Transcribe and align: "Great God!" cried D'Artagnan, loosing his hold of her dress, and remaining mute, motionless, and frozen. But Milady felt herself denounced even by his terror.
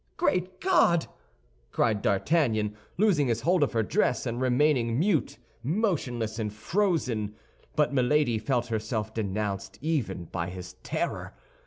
"Great 0.17 0.59
God!" 0.59 1.05
cried 1.71 2.01
D'Artagnan, 2.01 2.75
loosing 2.97 3.27
his 3.27 3.41
hold 3.41 3.61
of 3.61 3.73
her 3.73 3.83
dress, 3.83 4.25
and 4.25 4.41
remaining 4.41 4.97
mute, 4.97 5.37
motionless, 5.61 6.39
and 6.39 6.51
frozen. 6.51 7.35
But 7.75 7.93
Milady 7.93 8.39
felt 8.39 8.65
herself 8.65 9.13
denounced 9.13 9.77
even 9.79 10.25
by 10.25 10.49
his 10.49 10.73
terror. 10.81 11.35